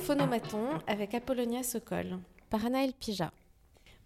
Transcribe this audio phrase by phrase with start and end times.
[0.00, 2.18] Phonomaton avec Apollonia Sokol
[2.48, 3.32] par Anaël Pija.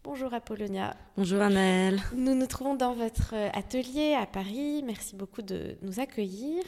[0.03, 0.97] Bonjour Apollonia.
[1.17, 2.01] Bonjour Anaël.
[2.15, 4.83] Nous nous trouvons dans votre atelier à Paris.
[4.85, 6.63] Merci beaucoup de nous accueillir.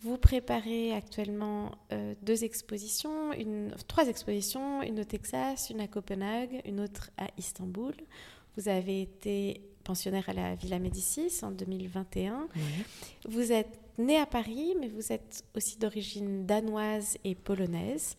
[0.00, 6.62] Vous préparez actuellement euh, deux expositions, une, trois expositions, une au Texas, une à Copenhague,
[6.64, 7.94] une autre à Istanbul.
[8.56, 12.48] Vous avez été pensionnaire à la Villa Médicis en 2021.
[13.28, 18.16] Vous êtes né à Paris, mais vous êtes aussi d'origine danoise et polonaise.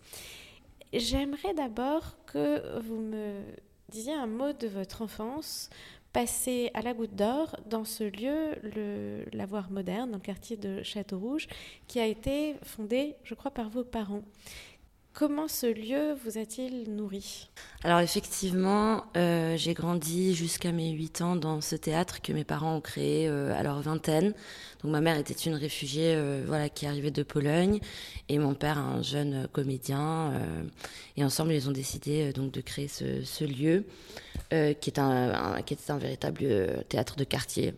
[0.92, 3.42] J'aimerais d'abord que vous me
[3.90, 5.70] disiez un mot de votre enfance
[6.14, 10.82] passée à la Goutte d'Or dans ce lieu, le Lavoir Moderne, dans le quartier de
[10.82, 11.48] Château-Rouge,
[11.88, 14.24] qui a été fondé, je crois, par vos parents.
[15.20, 17.50] Comment ce lieu vous a-t-il nourri?
[17.84, 22.78] Alors effectivement, euh, j'ai grandi jusqu'à mes 8 ans dans ce théâtre que mes parents
[22.78, 24.34] ont créé euh, à leur vingtaine.
[24.82, 27.82] Donc ma mère était une réfugiée euh, voilà, qui arrivait de Pologne
[28.30, 30.32] et mon père un jeune comédien.
[31.18, 33.84] et ensemble, ils ont décidé donc de créer ce, lieu
[34.52, 37.74] qui, est un, qui était un véritable théâtre de quartier.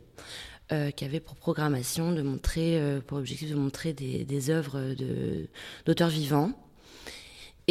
[0.69, 4.93] qui avait pour programmation de montrer, pour objectif de montrer des œuvres
[5.87, 6.53] d'auteurs vivants,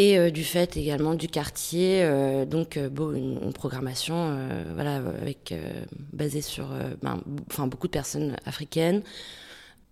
[0.01, 4.39] et euh, du fait également du quartier, euh, donc euh, une, programmation
[4.75, 5.03] voilà,
[6.15, 6.69] basée sur
[7.03, 7.21] ben,
[7.67, 9.03] beaucoup de personnes africaines,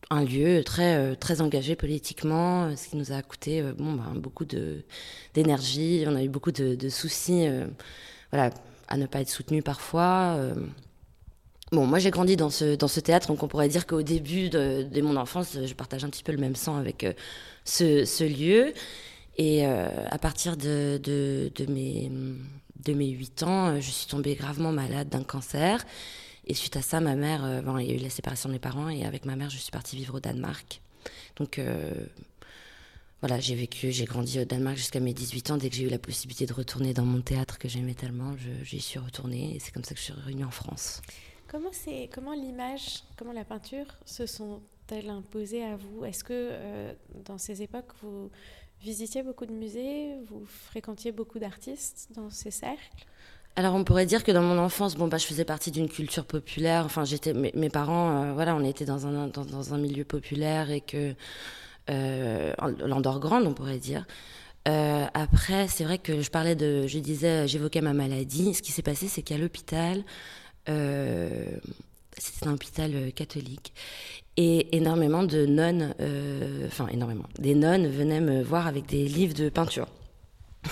[0.08, 4.46] un lieu très, très engagé politiquement, ce qui nous a coûté bon, ben, beaucoup
[5.34, 7.46] d'énergie, on a eu beaucoup de, soucis
[8.32, 8.50] voilà,
[8.88, 10.38] à ne pas être soutenu parfois.
[11.72, 14.48] Bon, moi j'ai grandi dans ce, dans ce théâtre, donc on pourrait dire qu'au début
[14.48, 17.04] de, de, mon enfance, je partage un petit peu le même sang avec
[17.64, 18.72] ce, ce lieu.
[19.38, 22.10] Et euh, à partir de, de, de, mes,
[22.84, 25.86] de mes 8 ans, euh, je suis tombée gravement malade d'un cancer.
[26.48, 28.54] Et suite à ça, ma mère, euh, bon, il y a eu la séparation de
[28.54, 30.82] mes parents, et avec ma mère, je suis partie vivre au Danemark.
[31.36, 31.60] Donc
[33.20, 35.56] voilà, j'ai vécu, j'ai grandi au Danemark jusqu'à mes 18 ans.
[35.56, 38.80] Dès que j'ai eu la possibilité de retourner dans mon théâtre que j'aimais tellement, j'y
[38.80, 41.00] suis retournée et c'est comme ça que je suis revenue en France.
[41.46, 41.70] Comment,
[42.12, 46.04] comment l'image, comment la peinture se sont-elles imposées à vous?
[46.04, 46.50] Est-ce que
[47.24, 48.30] dans ces époques, vous
[48.80, 53.06] visitiez beaucoup de musées, vous fréquentiez beaucoup d'artistes dans ces cercles
[53.56, 56.24] alors on pourrait dire que dans mon enfance, bon bah je faisais partie d'une culture
[56.24, 56.84] populaire.
[56.84, 60.80] Enfin j'étais, mes, parents, euh, voilà, on était dans un dans, un milieu populaire et
[60.80, 61.16] que
[61.90, 62.52] euh,
[62.84, 64.06] l'underground, on pourrait dire.
[64.68, 68.54] Euh, après, c'est vrai que je parlais de, je disais, j'évoquais ma maladie.
[68.54, 70.04] Ce qui s'est passé, c'est qu'à l'hôpital,
[70.68, 71.46] euh,
[72.16, 73.72] c'était un hôpital catholique,
[74.40, 79.34] et énormément de nonnes, euh, enfin énormément, des nonnes venaient me voir avec des livres
[79.34, 79.88] de peinture.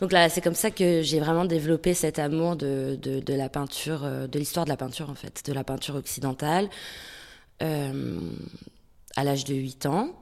[0.00, 4.26] Donc là, c'est comme ça que j'ai vraiment développé cet amour de, la peinture, euh,
[4.26, 6.68] de l'histoire de la peinture en fait, de la peinture occidentale,
[7.62, 8.20] euh,
[9.16, 10.14] à l'âge de 8 ans.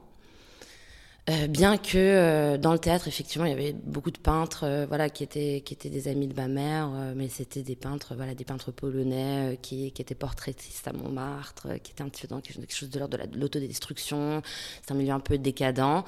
[1.29, 4.85] Euh, bien que euh, dans le théâtre, effectivement, il y avait beaucoup de peintres, euh,
[4.87, 8.33] voilà, qui étaient qui étaient des amis de ma mère, mais c'était des peintres, voilà,
[8.33, 12.41] des peintres polonais qui, qui étaient portraitistes à Montmartre, qui étaient un petit peu dans
[12.41, 14.41] quelque chose de l'ordre de l'autodestruction.
[14.81, 16.03] C'est un milieu un peu décadent.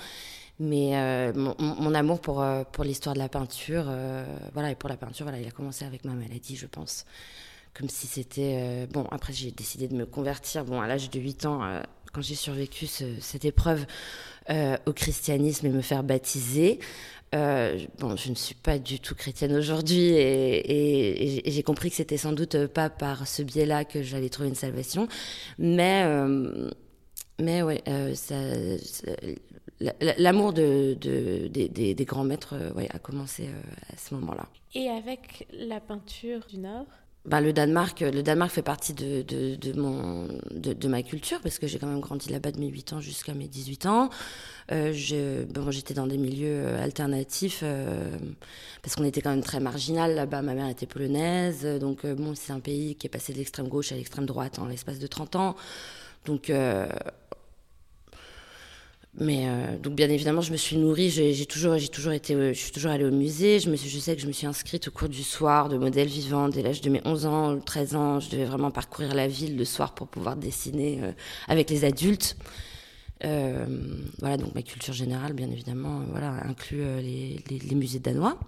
[0.59, 3.91] Mais mon, amour pour, pour l'histoire de la peinture,
[4.53, 7.05] voilà, et pour la peinture, voilà, il a commencé avec ma maladie, je pense.
[7.73, 8.87] Comme si c'était.
[8.91, 11.81] bon, après, j'ai décidé de me convertir, bon, à l'âge de 8 ans,
[12.13, 13.85] quand j'ai survécu cette épreuve
[14.51, 16.79] euh, au christianisme et me faire baptiser.
[17.33, 22.17] Euh, bon, je ne suis pas du tout chrétienne aujourd'hui et, j'ai compris que c'était
[22.17, 25.07] sans doute pas par ce biais-là que j'allais trouver une salvation,
[25.57, 26.69] mais euh,
[27.39, 27.81] mais ouais,
[30.17, 32.55] l'amour de, des, grands maîtres
[32.89, 33.47] a commencé
[33.93, 34.49] à ce moment-là.
[34.75, 36.87] Et avec la peinture du Nord
[37.25, 41.67] bah, le Danemark, le Danemark fait partie de, de, mon, de, ma culture parce que
[41.67, 44.09] j'ai quand même grandi là-bas de mes 8 ans jusqu'à mes 18 ans.
[44.71, 48.17] Euh, bon, j'étais dans des milieux euh, alternatifs euh,
[48.81, 50.41] parce qu'on était quand même très marginal là-bas.
[50.41, 53.67] Ma mère était polonaise, donc euh, bon, c'est un pays qui est passé de l'extrême
[53.67, 55.55] gauche à l'extrême droite en l'espace de 30 ans.
[56.25, 56.87] Donc euh,
[59.15, 61.09] mais euh, donc bien évidemment, je me suis nourrie.
[61.09, 63.59] J'ai toujours, j'ai toujours été, euh, je suis toujours allée au musée.
[63.59, 66.61] Je sais que je me suis inscrite au cours du soir de modèles vivants dès
[66.61, 68.19] l'âge de mes 11 ans, 13 ans.
[68.21, 71.11] Je devais vraiment parcourir la ville le soir pour pouvoir dessiner euh,
[71.47, 72.37] avec les adultes.
[73.23, 78.39] Voilà, donc ma culture générale, bien évidemment, voilà, inclut les, les, musées danois.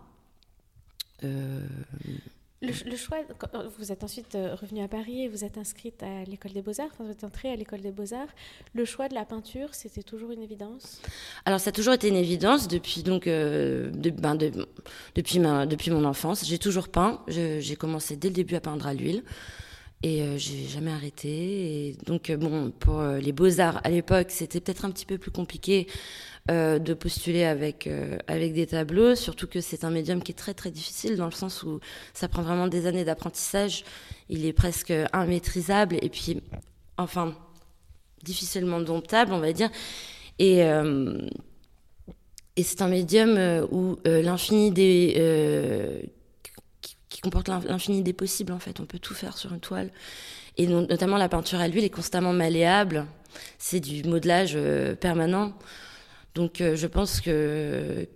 [2.64, 6.24] Le, choix, euh, vous êtes ensuite euh, revenu à Paris et vous êtes inscrite à
[6.24, 8.30] l'école des beaux-arts, enfin, vous êtes entrée à l'école des beaux-arts.
[8.74, 11.02] Le choix de la peinture, c'était toujours une évidence?
[11.46, 14.52] Alors ça a toujours été une évidence depuis, donc, euh, ben de,
[15.14, 16.46] depuis, depuis mon enfance.
[16.46, 19.24] J'ai toujours peint, j'ai commencé dès le début à peindre à l'huile.
[20.06, 21.30] Et euh, j'ai jamais arrêté.
[21.30, 25.88] Et donc, bon, pour les beaux-arts, à l'époque, c'était peut-être un petit peu plus compliqué
[26.50, 27.90] de postuler avec,
[28.28, 31.32] avec des tableaux, surtout que c'est un médium qui est très, très difficile dans le
[31.32, 31.80] sens où
[32.14, 33.86] ça prend vraiment des années d'apprentissage.
[34.30, 36.42] Il est presque immaîtrisable et puis,
[36.98, 37.34] enfin,
[38.24, 39.70] difficilement domptable, on va dire.
[40.40, 40.60] Et.
[42.58, 46.12] et c'est un médium où l'infini des
[47.14, 48.80] qui comporte l'infini des possibles en fait.
[48.80, 49.92] On peut tout faire sur une toile.
[50.58, 53.06] Et notamment la peinture à l'huile est constamment malléable.
[53.60, 55.54] C'est du modelage euh, permanent.
[56.36, 58.08] Donc euh, je pense que,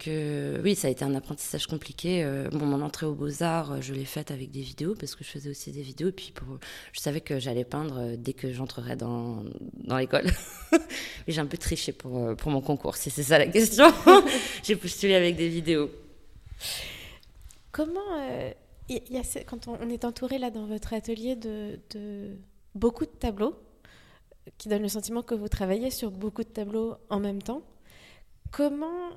[0.63, 2.23] oui, ça a été un apprentissage compliqué.
[2.23, 5.49] Euh, mon entrée aux beaux-arts, je l'ai faite avec des vidéos parce que je faisais
[5.49, 6.11] aussi des vidéos.
[6.11, 6.57] Puis pour,
[6.93, 9.43] je savais que j'allais peindre dès que j'entrerais dans,
[9.75, 10.25] dans l'école.
[11.27, 13.85] J'ai un peu triché pour, mon concours, si c'est ça la question.
[14.63, 15.89] j'ai postulé avec des vidéos.
[17.71, 17.99] Comment
[19.45, 21.79] quand on, est entouré là dans votre atelier de,
[22.75, 23.55] beaucoup de tableaux,
[24.57, 27.61] qui donnent le sentiment que vous travaillez sur beaucoup de tableaux en même temps,
[28.51, 29.11] comment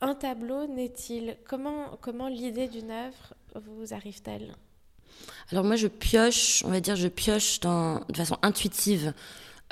[0.00, 1.36] un tableau naît-il?
[1.48, 4.54] Comment, comment l'idée d'une œuvre vous arrive-t-elle?
[5.50, 9.12] Alors moi je pioche, on va dire je pioche dans, de façon intuitive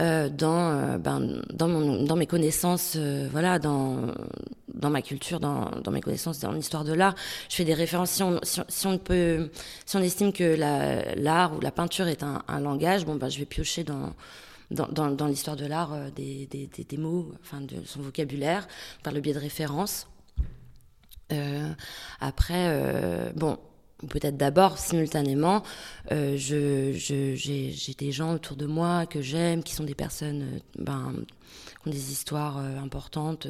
[0.01, 4.07] euh, dans, euh, ben, dans, mon, dans, mes connaissances, euh, voilà, dans,
[4.73, 7.15] dans ma culture, dans, dans mes connaissances dans l'histoire de l'art.
[7.51, 8.11] Je fais des références.
[8.11, 9.51] Si on, si, on, peut,
[9.85, 10.57] si on estime que
[11.17, 14.15] l'art ou la peinture est un, un langage, bon, ben, je vais piocher dans,
[14.73, 18.67] dans, l'histoire de l'art des, des, mots, enfin de son vocabulaire,
[19.03, 20.09] par le biais de références.
[21.33, 21.73] Euh,
[22.21, 23.59] après, bon,
[24.09, 25.63] peut-être d'abord simultanément,
[26.11, 30.59] euh, je, j'ai, des gens autour de moi que j'aime, qui sont des personnes euh,
[30.79, 31.15] ben,
[31.83, 33.47] qui ont des histoires euh, importantes,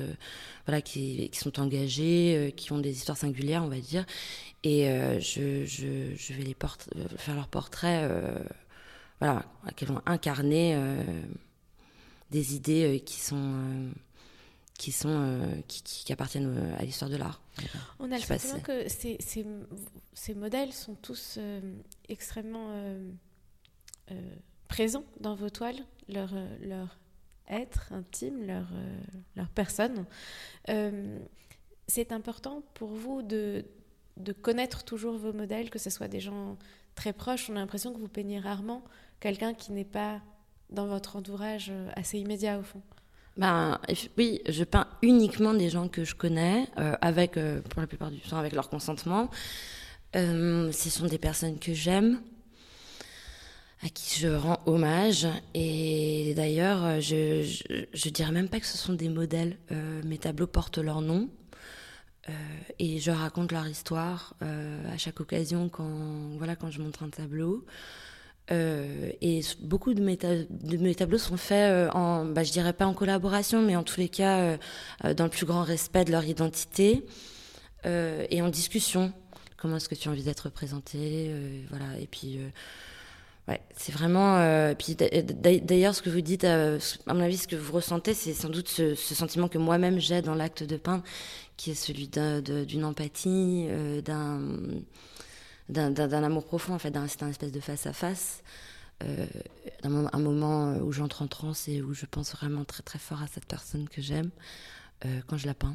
[0.67, 4.05] voilà, qui, qui, sont engagées, qui ont des histoires singulières, on va dire,
[4.65, 4.87] et
[5.19, 6.57] je, je, je, vais les
[7.17, 8.09] faire leur portrait,
[9.23, 9.45] voilà,
[9.77, 10.77] qu'elles vont incarner
[12.31, 13.93] des idées qui sont
[14.83, 17.41] qui, sont, euh, qui, appartiennent euh, à l'histoire de l'art.
[18.01, 19.47] On a le sentiment que ces, ces,
[20.13, 21.61] ces, modèles sont tous euh,
[22.09, 22.69] extrêmement
[24.67, 25.79] présents dans vos toiles,
[26.09, 26.99] leur, leur
[27.49, 28.67] être intime, leur,
[29.37, 30.05] leur personne.
[31.87, 33.65] c'est important pour vous de,
[34.17, 36.59] de connaître toujours vos modèles, que ce soit des gens
[36.95, 37.49] très proches.
[37.49, 38.83] On a l'impression que vous peignez rarement
[39.23, 40.21] quelqu'un qui n'est pas
[40.69, 42.83] dans votre entourage assez immédiat au fond?
[43.37, 43.81] Ben,
[44.19, 48.11] oui, je peins uniquement des gens que je connais, euh, avec, euh, pour la plupart
[48.11, 49.31] du temps, avec leur consentement.
[50.17, 52.21] Euh, ce sont des personnes que j'aime,
[53.83, 55.27] à qui je rends hommage.
[55.55, 59.57] Et d'ailleurs, je, je, je, dirais même pas que ce sont des modèles.
[60.05, 61.31] mes tableaux portent leur nom.
[62.79, 67.65] et je raconte leur histoire à chaque occasion quand, voilà, quand je montre un tableau.
[68.51, 70.17] Euh, et beaucoup de mes,
[70.95, 74.09] tableaux sont faits euh, en, bah, je dirais pas en collaboration, mais en tous les
[74.09, 74.59] cas
[75.05, 77.05] euh, dans le plus grand respect de leur identité
[77.85, 79.13] et en discussion.
[79.57, 81.35] Comment est-ce que tu as envie d'être représenté
[81.71, 81.99] Voilà.
[82.01, 82.39] Et puis,
[83.49, 84.73] ouais, c'est vraiment.
[84.77, 86.79] puis d'ailleurs, ce que vous dites, à
[87.09, 90.37] mon avis, ce que vous ressentez, c'est sans doute ce sentiment que moi-même j'ai dans
[90.37, 91.03] l'acte de peindre,
[91.57, 93.67] qui est celui d'une empathie,
[94.05, 94.41] d'un
[95.69, 98.43] d'un amour profond, en fait, d'un espèce de face à face.
[99.05, 99.27] Euh,
[99.83, 103.27] un, moment où j'entre en transe et où je pense vraiment très très fort à
[103.27, 104.31] cette personne que j'aime
[105.05, 105.75] euh, quand je la peins.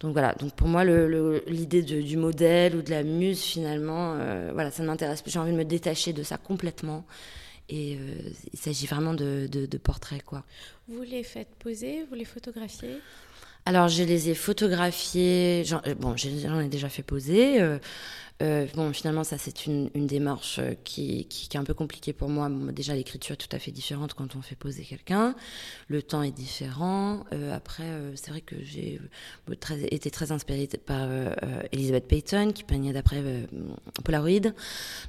[0.00, 4.70] Donc voilà, donc pour moi l'idée du modèle ou de la muse finalement, euh, voilà,
[4.70, 5.32] ça ne m'intéresse plus.
[5.32, 7.04] J'ai envie de me détacher de ça complètement.
[7.68, 10.42] Et euh, il s'agit vraiment de, de, de, portraits quoi.
[10.86, 13.00] Vous les faites poser, vous les photographiez?
[13.66, 15.62] Alors, je les ai photographiés.
[15.98, 17.60] Bon, j'en ai déjà fait poser.
[17.60, 17.78] Euh,
[18.40, 22.12] bon, finalement, ça, c'est une, une, démarche euh, qui, qui, qui, est un peu compliquée
[22.12, 22.48] pour moi.
[22.72, 25.34] déjà, l'écriture est tout à fait différente quand on fait poser quelqu'un.
[25.88, 27.24] Le temps est différent.
[27.32, 29.00] Euh, après, euh, c'est vrai que j'ai
[29.58, 31.08] très, été très inspirée par
[31.72, 33.22] Elizabeth Payton, qui peignait d'après
[34.04, 34.52] Polaroid.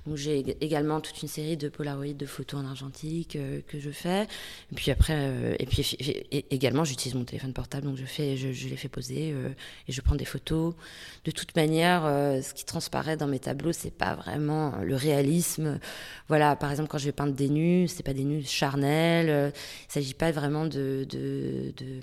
[0.07, 4.24] Donc, j'ai également toute une série de Polaroid de photos en argentique que je fais.
[4.71, 5.98] Et puis après, et puis
[6.50, 9.36] également, j'utilise mon téléphone portable, donc je, fais, je, je les fais poser
[9.88, 10.74] et je prends des photos.
[11.25, 15.79] De toute manière, ce qui transparaît dans mes tableaux, c'est pas vraiment le réalisme.
[16.27, 19.29] Voilà, par exemple, quand je vais peindre des nus, c'est pas des nus charnels.
[19.29, 19.51] Euh,
[19.88, 22.01] il s'agit pas vraiment de, de, de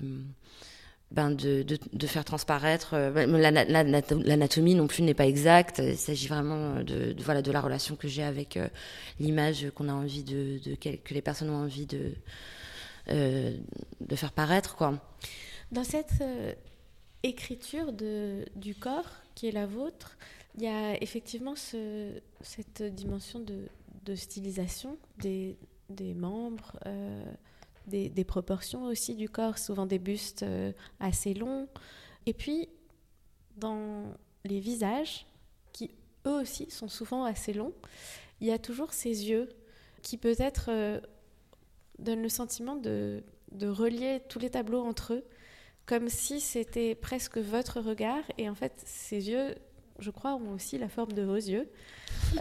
[1.09, 6.27] ben de, de, faire transparaître euh, ben, l'anatomie non plus n'est pas exacte il s'agit
[6.27, 8.67] vraiment de, voilà de la relation que j'ai avec euh,
[9.17, 12.11] l'image qu'on a de, que les personnes ont envie de
[13.09, 14.99] de faire paraître quoi
[15.71, 16.21] dans cette
[17.23, 20.17] écriture de, du corps qui est la vôtre
[20.57, 25.55] Il y a effectivement cette dimension de, stylisation des,
[26.15, 27.23] membres, euh,
[27.85, 31.67] des, proportions aussi du corps, souvent des bustes euh, assez longs.
[32.25, 32.69] Et puis,
[33.55, 34.05] dans
[34.45, 35.27] les visages,
[35.73, 35.91] qui
[36.25, 37.73] eux aussi sont souvent assez longs,
[38.41, 39.49] il y a toujours ces yeux
[40.01, 40.99] qui peut-être euh,
[41.99, 45.23] donnent le sentiment de, de relier tous les tableaux entre eux,
[45.85, 48.23] comme si c'était presque votre regard.
[48.39, 49.55] Et en fait, ces yeux
[49.99, 51.69] je crois, ont aussi la forme de vos yeux.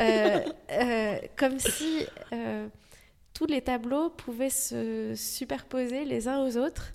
[0.01, 0.41] Euh,
[0.73, 2.69] euh, comme si euh,
[3.35, 6.93] tous les tableaux pouvaient se superposer les uns aux autres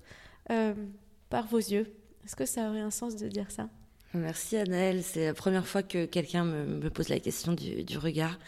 [1.30, 1.90] par vos yeux.
[2.24, 3.68] Est-ce que ça aurait un sens de dire ça?
[4.12, 8.38] Merci Anaëlle, c'est la première fois que quelqu'un me, pose la question du, regard.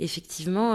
[0.00, 0.74] Effectivement,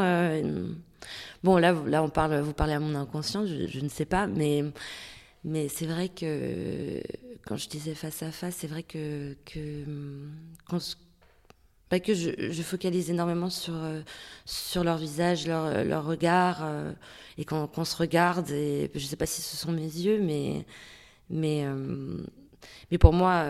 [1.43, 4.63] bon là, là on parle, vous parlez à mon inconscient, je ne sais pas, mais
[5.43, 7.01] mais c'est vrai que
[7.45, 9.85] quand je disais face à face, c'est vrai que, que,
[11.89, 14.01] bah, que je, focalise énormément sur, euh,
[14.45, 16.93] sur leur visage, leur, leur regard, euh,
[17.37, 18.49] et qu'on se regarde.
[18.51, 20.65] Et je ne sais pas si ce sont mes yeux, mais,
[21.29, 22.17] mais, euh,
[22.91, 23.45] mais pour moi,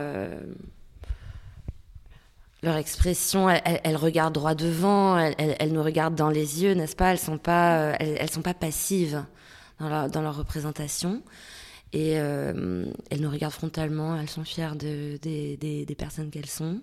[2.64, 7.10] leur expression, elles, regardent droit devant, elles, elles, nous regardent dans les yeux, n'est-ce pas?
[7.10, 9.26] Elles ne sont, pas, elles, sont pas passives
[9.80, 11.22] dans leur, dans leur représentation.
[11.94, 16.80] Et euh, elles nous regardent frontalement, elles sont fières de, des, des, personnes qu'elles sont.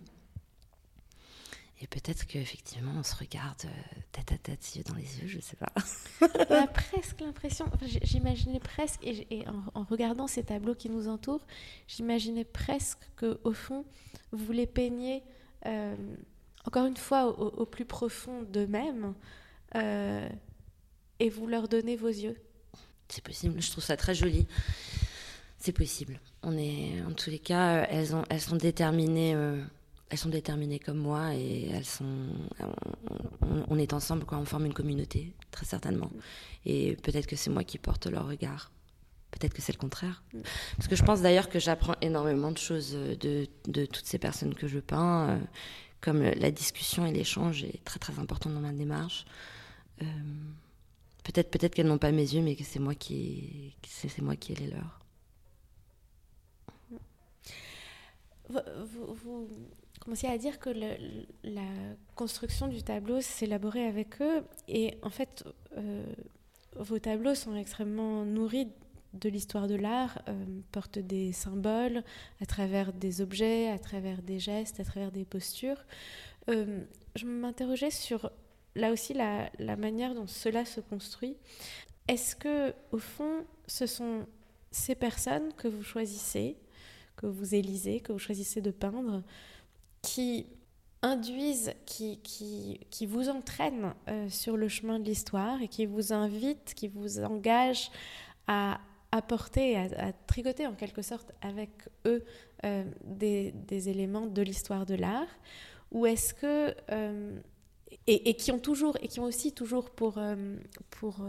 [1.81, 5.37] Et peut-être qu'effectivement, on se regarde euh, tête à tête, yeux dans les yeux, je
[5.37, 5.73] ne sais pas.
[6.21, 7.67] on a presque l'impression,
[8.03, 11.47] j'imaginais presque, et, en, regardant ces tableaux qui nous entourent,
[11.87, 13.87] j'imaginais presque qu'au fond,
[14.33, 15.23] vous les peignez,
[15.65, 15.95] euh,
[16.67, 19.15] encore une fois, au, plus profond d'eux-mêmes,
[19.75, 22.37] et vous leur donnez vos yeux.
[23.09, 24.47] C'est possible, je trouve ça très joli.
[25.59, 26.21] C'est possible.
[26.43, 29.35] On est, en tous les cas, elles, ont, elles sont déterminées.
[29.35, 29.61] Euh,
[30.11, 32.29] elles sont déterminées comme moi et elles sont.
[33.69, 34.39] On, est ensemble, quoi.
[34.39, 36.11] On forme une communauté, très certainement.
[36.65, 38.71] Et peut-être que c'est moi qui porte leur regard.
[39.33, 40.23] Peut-être que c'est le contraire.
[40.77, 44.55] Parce que je pense d'ailleurs que j'apprends énormément de choses de, de, toutes ces personnes
[44.55, 45.39] que je peins, euh,
[46.01, 49.27] comme la discussion et l'échange est très très important dans ma démarche.
[50.01, 50.07] Euh,
[51.29, 54.53] peut-être peut-être qu'elles n'ont pas mes yeux, mais que c'est moi qui c'est moi qui
[54.53, 55.01] ai les leurs.
[58.49, 59.47] Vous,
[60.01, 60.71] commencez à dire que
[61.45, 61.69] la
[62.15, 65.45] construction du tableau s'élaborait avec eux et en fait
[65.77, 66.03] euh,
[66.77, 68.69] vos tableaux sont extrêmement nourris
[69.13, 72.05] de l'histoire de l'art, euh, portent des symboles
[72.41, 75.85] à travers des objets, à travers des gestes, à travers des postures.
[76.49, 76.85] Euh,
[77.17, 78.31] je m'interrogeais sur
[78.79, 81.37] là aussi la, manière dont cela se construit.
[82.07, 84.27] Est-ce que au fond ce sont
[84.71, 86.57] ces personnes que vous choisissez
[87.19, 89.23] que vous élisez, que vous choisissez de peindre,
[90.01, 90.47] qui
[91.03, 96.13] induisent, qui, qui, qui vous entraînent euh, sur le chemin de l'histoire et qui vous
[96.13, 97.91] invitent, qui vous engagent
[98.47, 98.81] à
[99.13, 101.71] apporter, à, tricoter en quelque sorte avec
[102.07, 102.25] eux
[102.65, 105.29] euh, des, des, éléments de l'histoire de l'art?
[105.91, 106.75] Ou est-ce que...
[106.91, 107.39] Euh,
[108.07, 110.21] et, qui ont toujours, et qui ont aussi toujours pour...
[110.91, 111.23] pour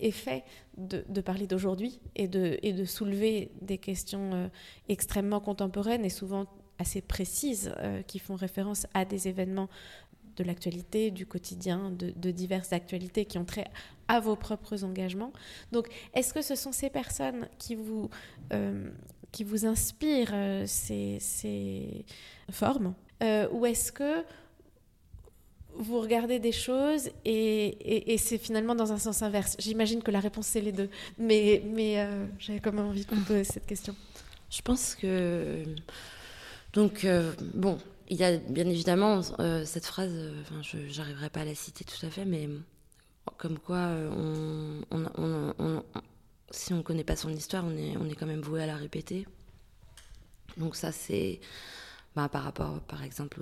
[0.00, 0.44] effet
[0.76, 4.48] de, parler d'aujourd'hui et de, et de soulever des questions euh,
[4.88, 6.46] extrêmement contemporaines et souvent
[6.78, 9.68] assez précises euh, qui font référence à des événements
[10.36, 13.66] de l'actualité, du quotidien, de, diverses actualités qui ont trait
[14.06, 15.32] à vos propres engagements.
[15.72, 18.08] Donc, est-ce que ce sont ces personnes qui vous,
[18.52, 18.88] euh,
[19.32, 20.32] qui vous inspirent
[20.66, 22.04] ces, ces
[22.52, 22.94] formes
[23.50, 24.24] ou est-ce que
[25.78, 29.56] vous regardez des choses et, c'est finalement dans un sens inverse.
[29.58, 33.22] J'imagine que la réponse c'est les deux, mais, euh, j'avais quand même envie de vous
[33.22, 33.94] poser cette question.
[34.50, 35.62] Je pense que
[36.72, 40.12] donc euh, bon, il y a bien évidemment euh, cette phrase.
[40.42, 42.48] Enfin, je pas à la citer tout à fait, mais
[43.36, 43.90] comme quoi
[46.50, 48.76] si on connaît pas son histoire, on est on est quand même voué à la
[48.76, 49.26] répéter.
[50.56, 51.40] Donc ça c'est
[52.16, 53.40] bah, par rapport, par exemple,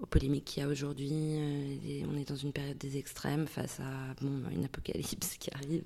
[0.00, 1.10] aux polémiques qu'il y a aujourd'hui.
[1.12, 5.84] Euh, on est dans une période des extrêmes face à une apocalypse qui arrive,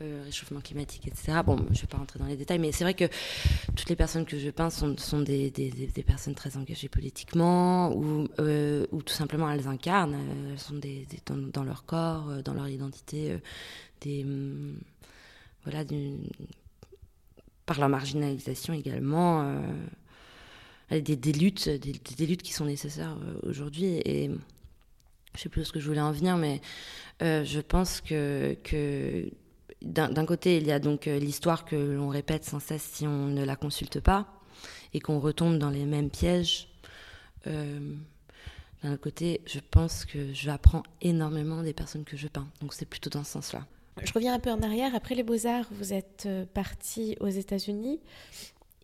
[0.00, 1.40] euh, réchauffement climatique, etc.
[1.44, 3.08] Bon, je ne vais pas rentrer dans les détails, mais c'est vrai que
[3.76, 5.52] toutes les personnes que je peins sont, des,
[6.06, 10.16] personnes très engagées politiquement ou, euh, ou tout simplement elles incarnent,
[10.50, 10.74] elles sont
[11.52, 13.38] dans, leur corps, dans leur identité,
[15.64, 15.84] voilà,
[17.64, 19.62] par leur marginalisation également
[21.00, 24.00] des, luttes, des, luttes qui sont nécessaires euh, aujourd'hui.
[24.04, 24.30] Et
[25.34, 26.60] je sais plus ce que je voulais en venir, mais
[27.22, 28.56] euh, je pense que,
[29.80, 33.26] d'un côté, il y a donc euh, l'histoire que l'on répète sans cesse si on
[33.28, 34.28] ne la consulte pas
[34.94, 36.68] et qu'on retombe dans les mêmes pièges
[37.44, 42.46] d'un côté, je pense que j'apprends énormément des personnes que je peins.
[42.60, 43.66] Donc c'est plutôt dans ce sens-là.
[44.00, 44.94] Je reviens un peu en arrière.
[44.94, 47.98] Après les beaux-arts, vous êtes parti aux États-Unis.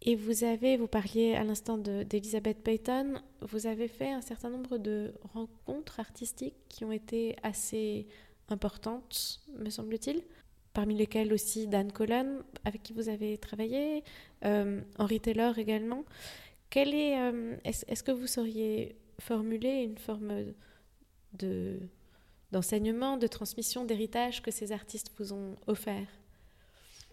[0.02, 4.78] Et vous avez, vous parliez à l'instant d'Elizabeth Payton, vous avez fait un certain nombre
[4.78, 8.06] de rencontres artistiques qui ont été assez
[8.48, 10.22] importantes, me semble-t-il,
[10.72, 14.04] parmi lesquelles aussi Dan Cullen, avec qui vous avez travaillé,
[14.44, 16.04] euh, Henry Taylor également.
[16.70, 20.54] Quel est, euh, est-ce, que vous sauriez formuler une forme
[21.32, 21.80] de,
[22.52, 26.06] d'enseignement, de transmission, d'héritage que ces artistes vous ont offert?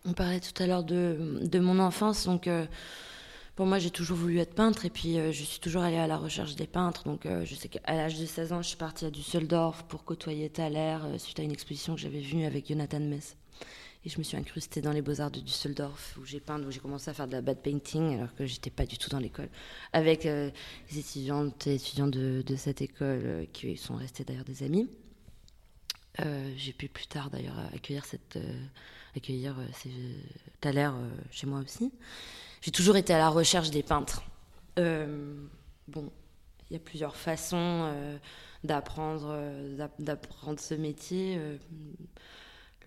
[0.05, 2.65] On parlait tout à l'heure de, de, mon enfance, donc euh,
[3.55, 6.07] pour moi j'ai toujours voulu être peintre et puis euh, je suis toujours allée à
[6.07, 7.03] la recherche des peintres.
[7.03, 10.03] Donc euh, je sais qu'à l'âge de 16 ans, je suis partie à Düsseldorf pour
[10.03, 13.35] côtoyer Thaler suite à une exposition que j'avais vue avec Jonathan Mess.
[14.05, 16.79] Et je me suis incrustée dans les beaux-arts de Düsseldorf où j'ai peint, où j'ai
[16.79, 19.49] commencé à faire de la bad painting alors que j'étais pas du tout dans l'école.
[19.93, 20.53] Avec les
[20.95, 24.91] étudiantes et étudiants de, de cette école qui sont restés d'ailleurs des amis.
[26.55, 28.37] j'ai pu plus tard d'ailleurs accueillir cette
[29.15, 29.91] accueillir euh, ces
[30.61, 31.91] Thaler euh, chez moi aussi.
[32.61, 34.23] J'ai toujours été à la recherche des peintres.
[34.79, 35.35] Euh,
[35.87, 36.11] bon,
[36.69, 37.93] il y a plusieurs façons
[38.63, 39.37] d'apprendre
[39.99, 41.35] d'apprendre ce métier.
[41.37, 41.59] le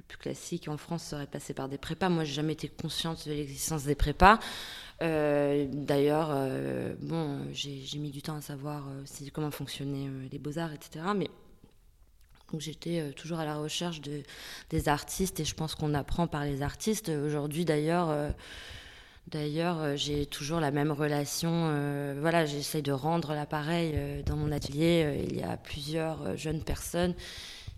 [0.09, 2.09] plus classique en France serait passer par des prépas.
[2.09, 4.41] Moi, j'ai jamais été consciente de l'existence des prépas.
[5.01, 6.37] D'ailleurs,
[7.01, 8.89] bon, j'ai mis du temps à savoir
[9.33, 11.05] comment fonctionnaient les beaux-arts, etc.
[11.15, 11.31] Mais
[12.52, 14.23] donc j'étais euh, toujours à la recherche de,
[14.71, 17.09] des artistes et je pense qu'on apprend par les artistes.
[17.11, 18.31] Aujourd'hui d'ailleurs, euh,
[19.26, 21.50] d'ailleurs euh, j'ai toujours la même relation.
[22.21, 25.26] voilà, j'essaye de rendre l'appareil dans mon atelier.
[25.28, 27.14] il y a plusieurs jeunes personnes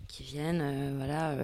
[0.07, 1.35] qui viennent voilà,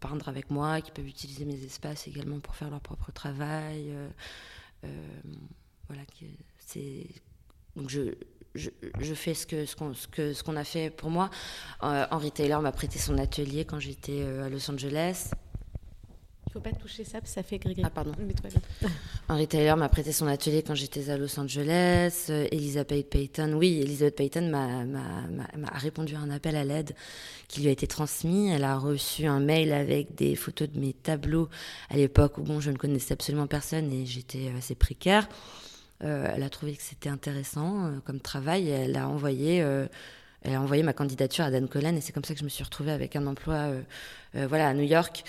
[0.00, 3.90] peindre avec moi, qui peuvent utiliser mes espaces également pour faire leur propre travail.
[5.88, 6.02] voilà,
[6.58, 7.06] c'est
[7.76, 8.14] donc je,
[8.54, 11.30] je, fais ce qu'on ce qu'on ce qu'on a fait pour moi.
[11.82, 15.30] Euh, Henry Taylor m'a prêté son atelier quand j'étais euh, à Los Angeles.
[16.48, 18.12] Il faut pas toucher ça, parce que ça fait gris Ah, pardon.
[19.30, 22.26] Henry Taylor m'a prêté son atelier quand j'étais à Los Angeles.
[22.28, 26.94] Euh, Elizabeth Payton, oui, Elizabeth Payton m'a répondu à un appel à l'aide
[27.48, 28.50] qui lui a été transmis.
[28.50, 31.48] Elle a reçu un mail avec des photos de mes tableaux
[31.88, 35.26] à l'époque où bon, je ne connaissais absolument personne et j'étais assez précaire.
[36.04, 39.86] Euh, elle a trouvé que c'était intéressant euh, comme travail et elle a envoyé euh,
[40.42, 42.48] elle a envoyé ma candidature à Dan Cullen et c'est comme ça que je me
[42.48, 43.70] suis retrouvée avec un emploi
[44.34, 45.22] voilà à New York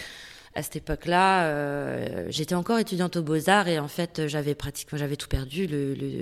[0.56, 5.28] à cette époque-là, j'étais encore étudiante aux Beaux-Arts et en fait, j'avais pratiquement, j'avais tout
[5.28, 5.68] perdu.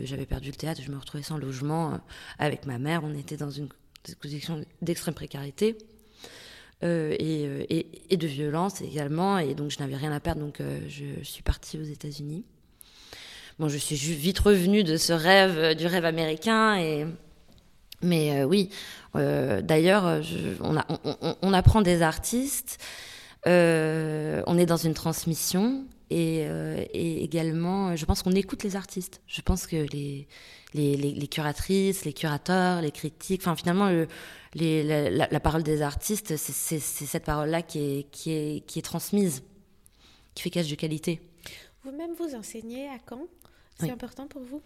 [0.05, 1.99] J'avais perdu le théâtre, je me retrouvais sans logement
[2.39, 3.01] avec ma mère.
[3.03, 3.67] On était dans une
[4.21, 5.77] position d'extrême précarité
[6.81, 9.37] et, et, de violence également.
[9.37, 12.45] Et donc, je n'avais rien à perdre, donc je suis partie aux États-Unis.
[13.59, 16.77] Bon, je suis vite revenue de ce rêve, euh, du rêve américain.
[16.77, 17.05] Et...
[18.01, 18.69] Mais euh, oui,
[19.15, 20.21] euh, d'ailleurs,
[20.61, 22.79] on, apprend des artistes,
[23.45, 25.85] on est dans une transmission.
[26.09, 26.45] Et,
[27.23, 29.21] également, je pense qu'on écoute les artistes.
[29.27, 29.85] Je pense que
[30.73, 33.89] les, curatrices, les curateurs, les critiques, enfin finalement,
[34.55, 39.43] la, parole des artistes, c'est cette parole-là qui, est, qui est transmise,
[40.33, 41.21] qui fait cache de qualité.
[41.83, 43.27] Vous-même, vous enseignez à Caen
[43.81, 44.61] c'est important pour vous?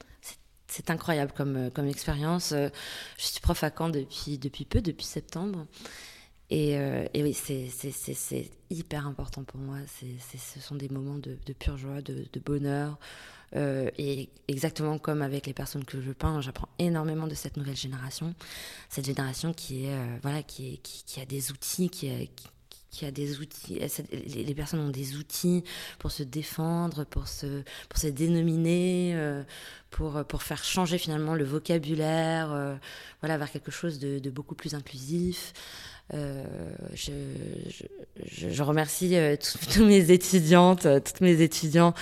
[0.68, 2.52] C'est incroyable comme, euh, comme expérience.
[2.52, 2.70] Euh,
[3.18, 5.68] je suis prof à Caen depuis, depuis peu, depuis septembre.
[6.50, 9.78] Et, euh, et oui, c'est hyper important pour moi.
[9.88, 13.00] ce sont des moments de, pure joie, de, bonheur.
[13.56, 18.36] et exactement comme avec les personnes que je peins, j'apprends énormément de cette nouvelle génération.
[18.90, 22.48] Cette génération qui, est, voilà, qui, est, qui, qui, a des outils, qui, qui,
[22.96, 25.66] qui a des outils, les personnes ont des outils
[26.00, 29.44] pour se défendre, pour se, pour se dénominer, euh,
[29.92, 32.76] pour, pour faire changer finalement le vocabulaire, euh,
[33.22, 35.52] voilà, vers quelque chose de, beaucoup plus inclusif.
[36.14, 36.46] Euh,
[36.94, 37.12] je,
[38.26, 39.18] je, remercie
[39.74, 41.94] tous mes étudiantes, toutes mes étudiants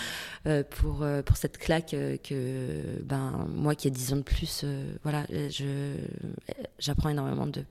[0.69, 4.65] pour, pour cette claque que ben, moi qui ai 10 ans de plus,
[5.01, 5.25] voilà,
[6.77, 7.63] j'apprends énormément de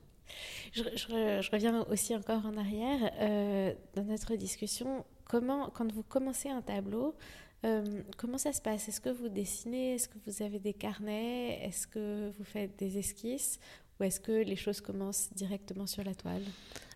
[0.73, 5.05] je, reviens aussi encore en arrière euh, dans notre discussion.
[5.25, 7.15] Comment, quand vous commencez un tableau,
[7.65, 8.89] euh, comment ça se passe?
[8.89, 9.95] Est-ce que vous dessinez?
[9.95, 11.61] Est-ce que vous avez des carnets?
[11.65, 13.59] Est-ce que vous faites des esquisses?
[13.99, 16.43] Ou est-ce que les choses commencent directement sur la toile?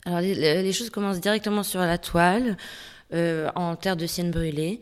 [0.05, 2.57] Alors, les, choses commencent directement sur la toile,
[3.13, 4.81] euh, en terre de sienne brûlée.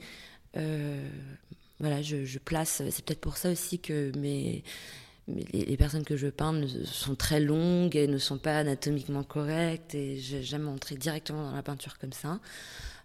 [1.81, 2.83] voilà, je, je place.
[2.91, 4.63] C'est peut-être pour ça aussi que mes
[5.29, 10.19] les, personnes que je peins sont très longues et ne sont pas anatomiquement correctes et
[10.19, 12.41] j'aime entrer directement dans la peinture comme ça.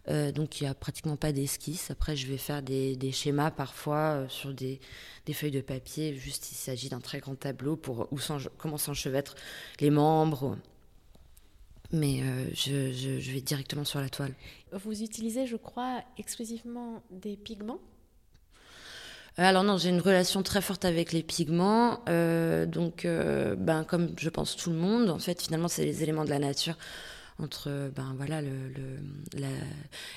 [0.07, 1.91] donc il n'y a pratiquement pas d'esquisse.
[1.91, 4.81] Après, je vais faire des, schémas parfois sur des,
[5.31, 6.13] feuilles de papier.
[6.15, 8.09] Juste, il s'agit d'un très grand tableau pour
[8.57, 9.35] comment s'enchevêtrent
[9.79, 10.57] les membres.
[11.91, 12.21] Mais
[12.53, 14.33] je, je vais directement sur la toile.
[14.73, 17.79] Vous utilisez, je crois, exclusivement des pigments?
[17.79, 17.88] euh,
[19.45, 22.01] alors non, j'ai une relation très forte avec les pigments.
[22.09, 26.03] Euh, donc, euh, ben, comme je pense tout le monde, en fait, finalement, c'est les
[26.03, 26.75] éléments de la nature
[27.41, 28.49] entre ben voilà le,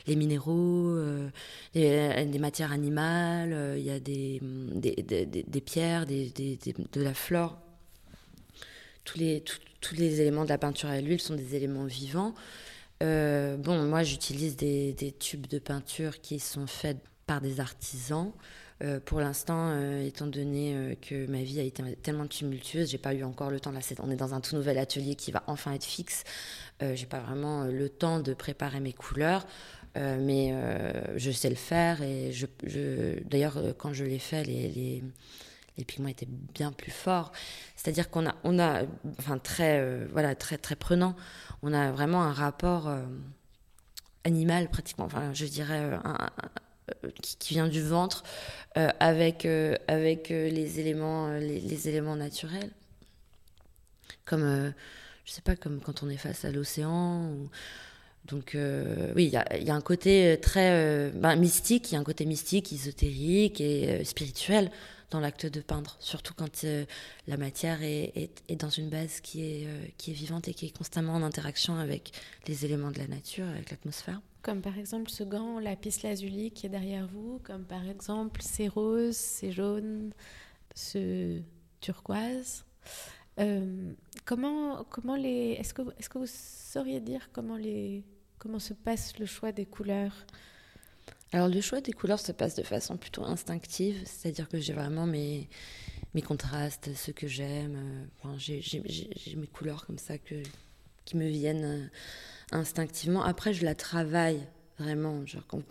[0.09, 0.99] les minéraux,
[1.73, 7.59] des matières animales, il y a des, des, pierres, de la flore.
[9.05, 9.45] Tous les,
[9.81, 12.35] tous les éléments de la peinture à l'huile sont des éléments vivants.
[13.01, 18.33] bon, moi j'utilise des, tubes de peinture qui sont faits par des artisans.
[18.83, 22.99] Euh, pour l'instant, euh, étant donné euh, que ma vie a été tellement tumultueuse, j'ai
[22.99, 23.71] pas eu encore le temps.
[23.71, 26.25] Là, on est dans un tout nouvel atelier qui va enfin être fixe.
[26.81, 29.47] j'ai pas vraiment le temps de préparer mes couleurs,
[29.95, 30.53] mais
[31.17, 32.03] je sais le faire.
[32.03, 32.33] Et
[33.25, 35.03] d'ailleurs, quand je l'ai fait, les,
[35.87, 37.31] pigments étaient bien plus forts.
[37.77, 38.83] C'est-à-dire qu'on a,
[39.19, 41.15] enfin très, voilà, très très prenant.
[41.63, 42.91] On a vraiment un rapport
[44.25, 45.05] animal pratiquement.
[45.05, 45.89] Enfin, je dirais
[47.21, 48.23] qui, vient du ventre
[48.77, 52.71] euh, avec, euh, avec euh, les, éléments, les, éléments naturels.
[54.25, 54.73] Comme,
[55.25, 57.35] je sais pas, comme quand on est face à l'océan.
[58.27, 58.57] Donc
[59.17, 62.73] oui, il y a, un côté très ben, mystique, il y a un côté mystique,
[62.73, 64.71] ésotérique et spirituel
[65.11, 66.65] dans l'acte de peindre, surtout quand
[67.27, 70.67] la matière est, est, est, dans une base qui est, qui est vivante et qui
[70.67, 72.13] est constamment en interaction avec
[72.47, 74.21] les éléments de la nature, avec l'atmosphère.
[74.43, 78.67] Comme par exemple ce gant lapis lazuli qui est derrière vous, comme par exemple ces
[78.69, 80.13] roses, ces jaunes,
[80.75, 81.41] ce
[81.81, 82.65] turquoise.
[83.39, 83.93] Euh,
[84.25, 85.57] comment, comment les.
[85.59, 88.05] Est-ce que, est que vous sauriez dire comment, les,
[88.39, 90.27] comment se passe le choix des couleurs?
[91.33, 95.07] Alors, le choix des couleurs se passe de façon plutôt instinctive, c'est-à-dire que j'ai vraiment
[95.07, 95.49] mes,
[96.15, 98.09] mes contrastes, ce que j'aime.
[98.19, 100.43] Enfin, j'ai mes couleurs comme ça que,
[101.07, 101.91] qui me viennent
[102.53, 103.23] instinctivement.
[103.23, 104.47] Après, je la travaille
[104.79, 105.25] vraiment.
[105.27, 105.65] Genre, quand,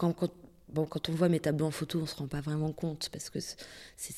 [0.71, 3.29] bon, quand on voit mes tableaux en photo, on se rend pas vraiment compte parce
[3.29, 3.39] que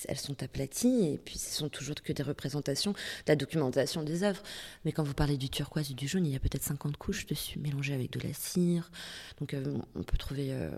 [0.08, 2.98] elles sont aplaties et puis ce sont toujours que des représentations, de
[3.28, 4.42] la documentation des œuvres.
[4.86, 7.26] Mais quand vous parlez du turquoise et du jaune, il y a peut-être 50 couches
[7.26, 8.92] dessus, mélangées avec de la cire.
[9.40, 10.72] Donc euh, on peut trouver, euh,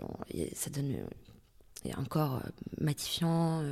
[0.54, 2.42] ça donne euh, un corps
[2.80, 3.62] matifiant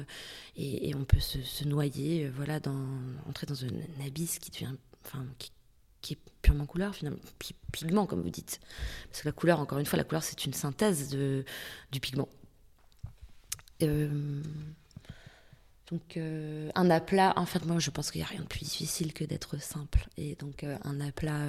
[0.56, 2.86] et, on peut se, noyer, voilà, dans,
[3.28, 4.74] entrer dans un abysse qui devient,
[6.04, 7.18] qui est purement couleur, finalement,
[7.72, 8.60] pigment, comme vous dites.
[9.10, 11.44] Parce que la couleur, encore une fois, la couleur, c'est une synthèse de,
[11.90, 12.28] du pigment.
[13.82, 14.42] Euh,
[15.90, 18.60] donc, euh, un aplat, en fait, moi, je pense qu'il n'y a rien de plus
[18.60, 20.06] difficile que d'être simple.
[20.18, 21.40] Et donc, euh, un aplat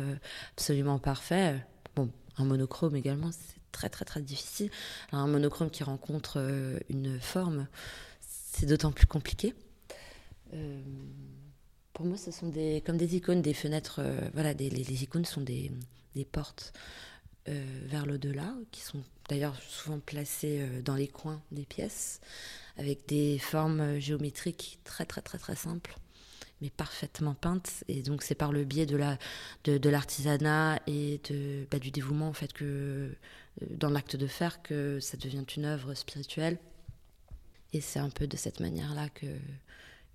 [0.53, 1.61] absolument parfait,
[1.97, 4.71] bon, un monochrome également, c'est très, très, très difficile.
[5.11, 6.39] un monochrome qui rencontre
[6.89, 7.67] une forme,
[8.21, 9.53] c'est d'autant plus compliqué.
[11.95, 13.99] Pour moi, ce sont des, comme des icônes, des fenêtres.
[13.99, 15.71] Euh, voilà, les, icônes sont des,
[16.13, 16.73] des portes
[17.47, 22.19] euh, vers l'au-delà, qui sont d'ailleurs souvent placées euh, dans les coins des pièces,
[22.75, 25.95] avec des formes géométriques très, très, très, très simples
[26.61, 27.83] mais parfaitement peintes.
[27.87, 29.17] Et donc, c'est par le biais de, la,
[29.65, 33.13] de, de l'artisanat et de, bah, du dévouement, en fait, que
[33.69, 36.57] dans l'acte de faire, que ça devient une œuvre spirituelle.
[37.73, 39.27] Et c'est un peu de cette manière-là que,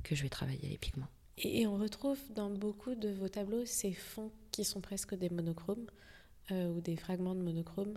[0.02, 1.08] que je vais travailler les pigments.
[1.42, 5.86] Et on retrouve dans beaucoup de vos tableaux ces fonds qui sont presque des monochromes
[6.50, 7.96] euh, ou des fragments de monochromes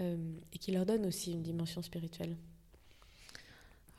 [0.00, 0.16] euh,
[0.52, 2.36] et qui leur donnent aussi une dimension spirituelle.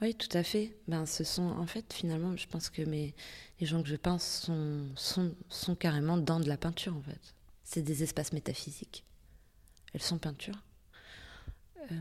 [0.02, 0.76] Oui, tout à fait.
[0.90, 3.14] Ben, ce sont, en fait, finalement, je pense que mes,
[3.62, 7.36] les gens que je peins sont, sont, sont carrément dans de la peinture, en fait.
[7.64, 9.06] C'est des espaces métaphysiques.
[9.94, 10.62] Elles sont peintures.
[11.92, 11.96] Euh,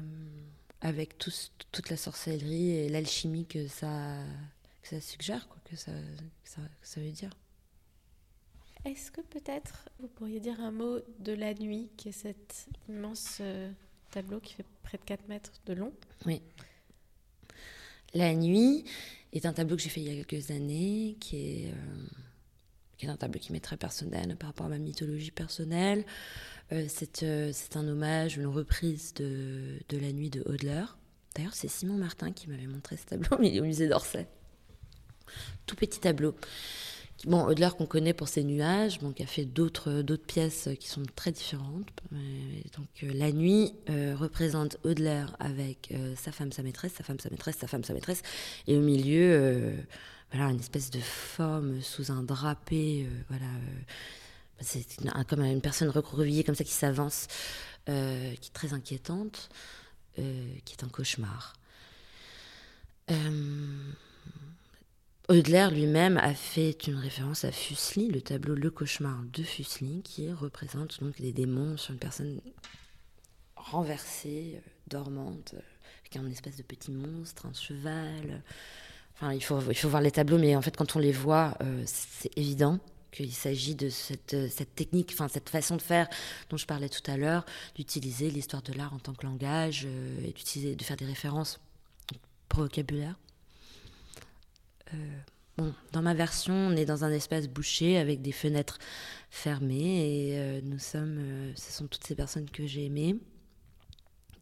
[0.81, 4.19] avec toute la sorcellerie et l'alchimie que ça,
[4.83, 5.93] que ça suggère, quoi, que, ça,
[6.45, 7.31] ça, ça veut dire.
[8.85, 13.39] Est-ce que peut-être vous pourriez dire un mot de la nuit, qui est cet immense
[13.41, 13.71] euh,
[14.11, 15.93] tableau qui fait près de 4 mètres de long?
[16.27, 16.43] Oui.
[18.13, 18.85] La nuit
[19.33, 22.07] est un tableau que j'ai fait il y a quelques années, qui est, euh,
[22.99, 26.05] qui est un tableau qui m'est très personnel par rapport à ma mythologie personnelle.
[26.73, 30.85] Euh, c'est, c'est un hommage, une reprise de, de La nuit de Hodler.
[31.37, 34.27] D'ailleurs, c'est Simon Martin qui m'avait montré ce tableau, mais au musée d'Orsay
[35.67, 36.35] tout petit tableau.
[37.25, 41.05] Bon, Hodler qu'on connaît pour ses nuages, bon, qui a fait d'autres pièces qui sont
[41.15, 41.89] très différentes.
[42.11, 47.21] donc euh, la nuit euh, représente Hodler avec euh, sa femme, sa maîtresse, sa femme,
[47.21, 48.23] sa maîtresse, sa femme, sa maîtresse,
[48.67, 49.77] et au milieu,
[50.33, 53.47] voilà, une espèce de forme sous un drapé, voilà.
[54.61, 54.85] c'est
[55.29, 57.29] comme une personne recroquevillée comme ça qui s'avance.
[57.87, 59.49] qui est très inquiétante,
[60.17, 61.55] qui est un cauchemar.
[65.29, 70.33] Audelaire lui-même a fait une référence à Fuseli, le tableau Le cauchemar de Fuseli, qui
[70.33, 72.41] représente donc des démons sur une personne
[73.55, 75.55] renversée, dormante,
[76.01, 78.43] avec un espèce de petit monstre, un cheval.
[79.15, 81.57] Enfin, il faut, il faut voir les tableaux, mais en fait, quand on les voit,
[81.63, 82.81] euh, c'est évident
[83.13, 86.09] qu'il s'agit de cette, cette technique, enfin cette façon de faire
[86.51, 87.45] dont je parlais tout à l'heure,
[87.77, 91.61] d'utiliser l'histoire de l'art en tant que langage euh, et d'utiliser, de faire des références
[92.55, 93.17] vocabulaire.
[94.95, 98.79] Euh, dans ma version, on est dans un espace bouché avec des fenêtres
[99.31, 103.17] fermées et nous sommes, ce sont toutes ces personnes que j'ai aimées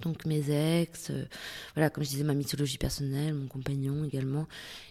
[0.01, 1.27] donc mes ex, euh,
[1.75, 4.49] voilà, comme je disais, ma mythologie personnelle, mon compagnon également,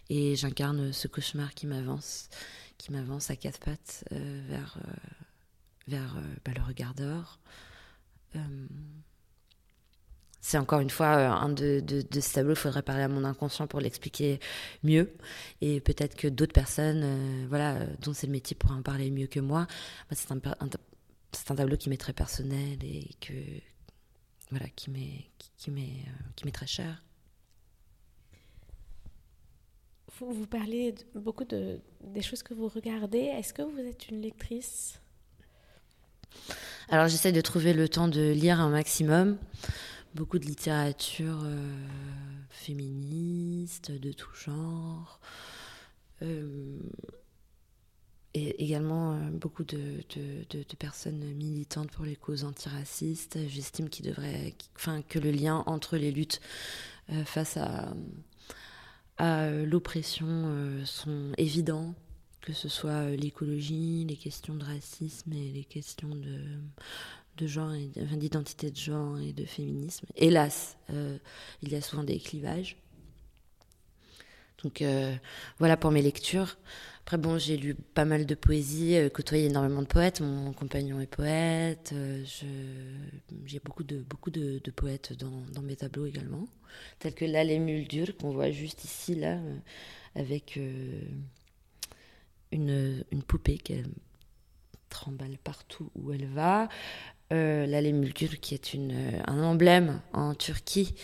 [0.09, 2.29] et j'incarne ce cauchemar qui m'avance,
[2.77, 4.91] qui m'avance à quatre pattes euh, vers, euh,
[5.87, 7.39] vers bah, le regardeur.
[10.41, 13.23] C'est encore une fois un de, de, de ces tableaux, il faudrait parler à mon
[13.23, 14.39] inconscient pour l'expliquer
[14.83, 15.13] mieux,
[15.61, 19.39] et peut-être que d'autres personnes, voilà, dont c'est le métier pourraient en parler mieux que
[19.39, 19.67] moi.
[20.11, 20.39] c'est un,
[21.31, 23.33] c'est un tableau qui m'est très personnel et que,
[24.49, 27.03] voilà, qui m'est qui, m'est euh, qui m'est très cher.
[30.17, 33.19] Vous, vous parlez beaucoup de, des choses que vous regardez.
[33.19, 34.99] Est-ce que vous êtes une lectrice?
[36.89, 39.37] Alors j'essaie de trouver le temps de lire un maximum.
[40.15, 41.77] Beaucoup de littérature euh,
[42.49, 45.19] féministe, de tout genre.
[46.23, 46.79] Euh,
[48.33, 50.03] et également euh, beaucoup de,
[50.79, 53.37] personnes militantes pour les causes antiracistes.
[53.47, 54.55] J'estime qu'il devrait,
[55.07, 56.41] que le lien entre les luttes
[57.25, 57.93] face à,
[59.17, 61.95] à l'oppression sont évidents,
[62.41, 66.39] que ce soit l'écologie, les questions de racisme et les questions de,
[67.39, 70.07] de genre, d'identité de genre et de féminisme.
[70.15, 72.77] Hélas, il y a souvent des clivages.
[74.63, 74.83] Donc
[75.57, 76.57] voilà pour mes lectures.
[77.09, 80.21] Après, bon, j'ai lu pas mal de poésie, euh, côtoyé énormément de poètes.
[80.21, 81.89] Mon compagnon est poète.
[81.91, 82.23] Euh,
[83.47, 86.47] j'ai beaucoup de, beaucoup de, poètes dans, mes tableaux également,
[86.99, 89.57] tels que Lale Muldur, qu'on voit juste ici, là, euh,
[90.13, 90.59] avec
[92.51, 93.89] une, une, poupée qu'elle
[94.89, 96.69] tremble partout où elle va.
[97.31, 98.11] Euh,
[98.41, 100.95] qui est une, un emblème en Turquie.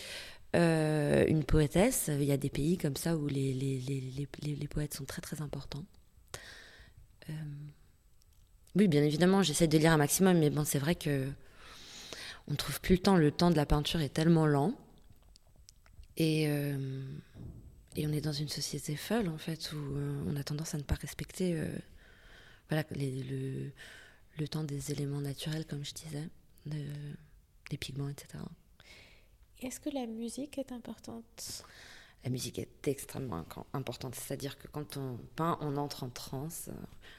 [0.53, 2.09] une poétesse.
[2.11, 4.27] Il y a des pays comme ça où les,
[4.69, 5.85] poètes sont très très importants.
[7.29, 7.33] Euh,
[8.75, 11.27] oui, bien évidemment, j'essaie de lire un maximum, mais bon, c'est vrai que
[12.47, 13.15] on trouve plus le temps.
[13.15, 14.73] Le temps de la peinture est tellement lent.
[16.17, 17.03] Et, euh,
[17.95, 20.77] et on est dans une société folle, en fait, où euh, on a tendance à
[20.77, 21.57] ne pas respecter
[22.69, 23.71] voilà, le,
[24.38, 26.30] le, temps des éléments naturels, comme je disais,
[26.65, 28.43] des pigments, etc.
[29.62, 31.63] Est-ce que la musique est importante?
[32.24, 34.15] La musique est extrêmement importante.
[34.15, 36.69] C'est-à-dire que quand on peint, on entre en transe.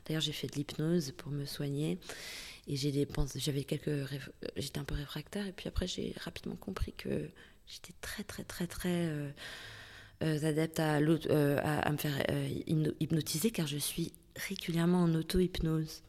[0.04, 2.00] D'ailleurs, j'ai fait de l'hypnose pour me soigner.
[2.66, 3.90] Et j'ai des j'avais quelques,
[4.56, 5.46] j'étais un peu réfractaire.
[5.46, 7.30] Et puis après, j'ai rapidement compris que
[7.66, 9.30] j'étais très, très, très, très euh,
[10.22, 12.26] euh, adepte à, euh, à, me faire
[13.00, 14.12] hypnotiser, car je suis
[14.48, 16.02] régulièrement en auto-hypnose.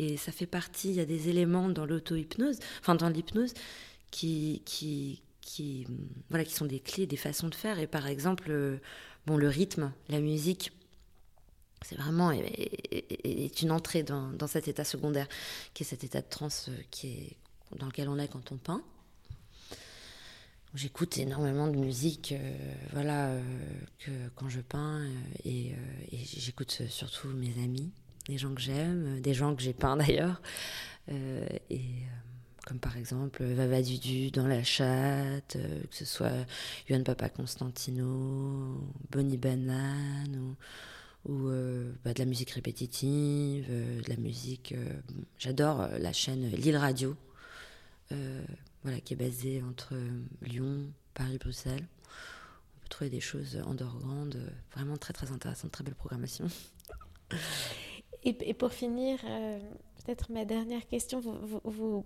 [0.00, 3.52] Et ça fait partie, il y a des éléments dans l'auto-hypnose, enfin dans l'hypnose,
[4.10, 5.86] qui, qui, qui,
[6.30, 7.78] voilà, qui sont des clés, des façons de faire.
[7.78, 8.78] Et par exemple, euh,
[9.26, 10.72] bon, le rythme, la musique,
[11.82, 15.28] c'est vraiment est, une entrée dans, dans, cet état secondaire,
[15.74, 17.08] qui est cet état de transe euh,
[17.76, 18.82] dans lequel on est quand on peint.
[20.74, 23.34] J'écoute énormément de musique, euh, voilà,
[23.98, 25.04] que quand je peins,
[25.44, 25.74] et
[26.38, 27.92] j'écoute surtout mes amis,
[28.28, 30.40] des gens que j'aime, des gens que j'ai peints d'ailleurs,
[31.08, 31.82] et
[32.70, 36.46] comme par exemple Vava Dudu dans La Chatte, euh, que ce soit
[36.88, 38.80] Yuan Papa Constantino,
[39.10, 40.54] Bonnie Banane,
[41.24, 44.74] ou, euh, bah, de la musique répétitive, euh, de la musique.
[45.36, 47.16] J'adore la chaîne Lille Radio,
[48.84, 49.94] voilà, qui est basée entre
[50.42, 51.88] Lyon, Paris, Bruxelles.
[52.76, 54.38] On peut trouver des choses underground,
[54.72, 56.46] vraiment très très intéressantes, très belle programmation.
[58.24, 62.04] Et, pour finir, peut-être ma dernière question, vous,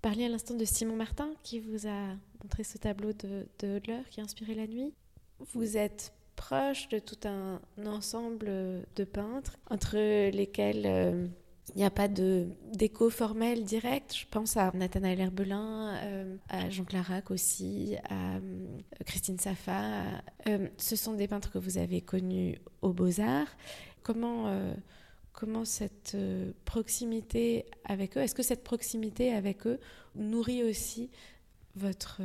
[0.00, 4.20] parliez à l'instant de Simon Martin qui vous a montré ce tableau de, de qui
[4.20, 4.94] a inspiré la nuit.
[5.52, 8.46] Vous êtes proche de tout un ensemble
[8.94, 9.96] de peintres entre
[10.30, 11.26] lesquels euh,
[11.74, 14.14] il n'y a pas d'écho formel direct.
[14.16, 18.66] Je pense à Nathanaël Herbelin, euh, à Jean Clarac aussi, à euh,
[19.04, 20.04] Christine Safa.
[20.78, 23.54] ce sont des peintres que vous avez connus aux Beaux-Arts.
[24.02, 24.46] Comment
[25.38, 26.16] comment cette
[26.64, 29.78] proximité avec eux, est-ce que cette proximité avec eux
[30.16, 31.10] nourrit aussi
[31.76, 32.22] votre,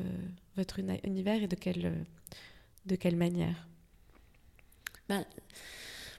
[0.57, 1.93] votre univers et de quelle,
[2.87, 3.67] de quelle manière?
[5.07, 5.23] Ben,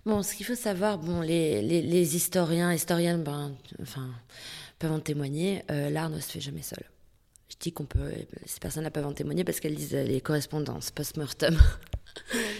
[0.06, 4.08] Bon, ce qu'il faut savoir, bon, les, les, historiens, historiennes, ben, enfin,
[4.78, 6.84] peuvent en témoigner, l'art ne se fait jamais seul.
[7.48, 8.12] Je dis qu'on peut,
[8.46, 11.58] ces personnes-là peuvent en témoigner parce qu'elles lisent les correspondances post-mortem.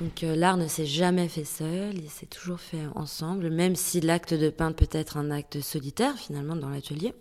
[0.00, 4.00] Donc euh, l'art ne s'est jamais fait seul, il s'est toujours fait ensemble, même si
[4.00, 7.14] l'acte de peindre peut être un acte solitaire finalement dans l'atelier.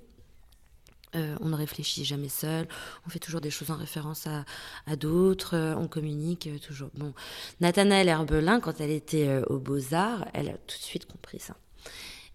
[1.16, 2.68] Euh, on ne réfléchit jamais seul,
[3.08, 6.90] on fait toujours des choses en référence à, d'autres, euh, on communique toujours.
[6.96, 7.14] Bon,
[7.62, 11.56] Nathanaëlle Herbelin, quand elle était aux Beaux-Arts, elle a tout de suite compris ça.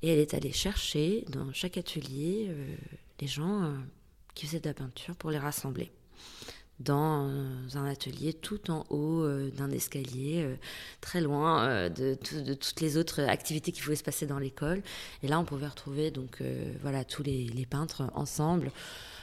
[0.01, 2.51] Et elle est allée chercher dans chaque atelier
[3.21, 3.75] les gens
[4.35, 5.91] qui faisaient de la peinture pour les rassembler
[6.81, 7.31] dans
[7.75, 10.57] un atelier tout en haut euh, d'un escalier, euh,
[11.03, 12.15] très loin euh, de,
[12.55, 14.83] toutes les autres activités qui pouvaient se passer dans l'école.
[15.23, 16.43] Et là, on pouvait retrouver donc
[16.83, 18.73] voilà tous les, peintres ensemble,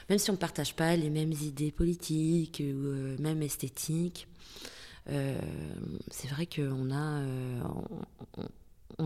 [0.08, 4.28] même si on ne partage pas les mêmes idées politiques ou même esthétiques.
[5.06, 7.22] c'est vrai qu'on a,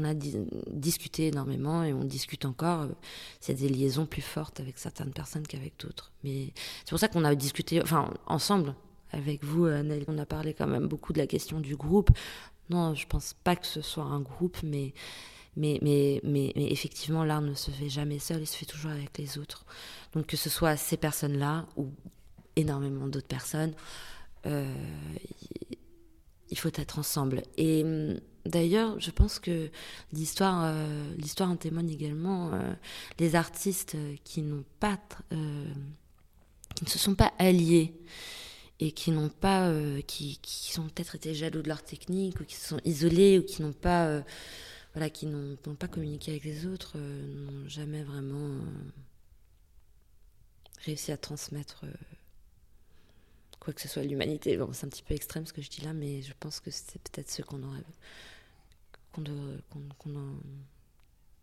[0.05, 2.87] a discuté énormément et on discute encore.
[3.41, 6.13] C'est des liaisons plus fortes avec certaines personnes qu'avec d'autres.
[6.25, 6.53] Mais
[6.85, 8.75] c'est pour ça qu'on a discuté, enfin, ensemble,
[9.11, 12.11] avec vous, Annelle, on a parlé quand même beaucoup de la question du groupe.
[12.71, 14.95] Non, je pense pas que ce soit un groupe, mais,
[15.57, 19.19] mais, mais, mais, effectivement, l'art ne se fait jamais seul, il se fait toujours avec
[19.19, 19.67] les autres.
[20.15, 21.91] Donc que ce soit ces personnes-là ou
[22.57, 23.75] énormément d'autres personnes,
[24.47, 24.73] euh,
[26.49, 27.43] il faut être ensemble.
[27.57, 29.71] Et hum, D'ailleurs, je pense que
[30.13, 32.53] l'histoire, euh, en témoigne également.
[32.53, 32.75] Euh,
[33.19, 34.99] les artistes qui n'ont pas,
[35.33, 35.75] euh,
[36.83, 37.95] ne se sont pas alliés
[38.81, 39.73] et qui n'ont pas,
[40.07, 43.63] qui, qui peut-être été jaloux de leur technique ou qui se sont isolés ou qui
[43.63, 44.25] n'ont pas,
[44.95, 48.59] voilà, qui n'ont pas communiqué avec les autres, n'ont jamais vraiment
[50.85, 51.85] réussi à transmettre
[53.61, 54.57] quoi que ce soit l'humanité.
[54.57, 56.73] Bon, c'est un petit peu extrême ce que je dis là, mais je pense que
[56.73, 57.85] c'est peut-être ce qu'on aurait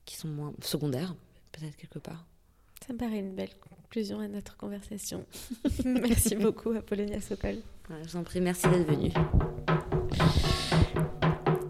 [0.06, 1.16] qui sont moins secondaires,
[1.52, 2.26] peut-être quelque part.
[2.86, 5.26] Ça me paraît une belle conclusion à notre conversation.
[5.86, 7.58] merci beaucoup, Apollonia Sokol.
[7.90, 9.12] je vous en prie, merci d'être venu.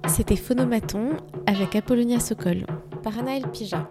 [0.07, 2.65] C'était Phonomaton avec Apollonia Sokol
[3.03, 3.89] par Anaël Pija.